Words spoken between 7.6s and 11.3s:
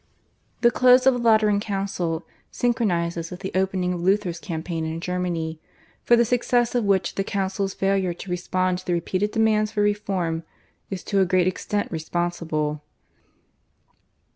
failure to respond to the repeated demands for reform is to a